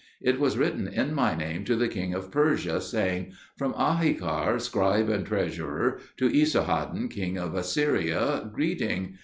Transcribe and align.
It 0.19 0.39
was 0.39 0.57
written 0.57 0.87
in 0.87 1.13
my 1.13 1.35
name 1.35 1.63
to 1.65 1.75
the 1.75 1.87
king 1.87 2.15
of 2.15 2.31
Persia, 2.31 2.81
saying, 2.81 3.33
"From 3.55 3.73
Ahikar, 3.75 4.59
scribe 4.59 5.09
and 5.09 5.23
treasurer 5.27 5.99
to 6.17 6.27
Esar 6.27 6.65
haddon, 6.65 7.07
king 7.07 7.37
of 7.37 7.53
Assyria, 7.53 8.49
greeting! 8.51 9.19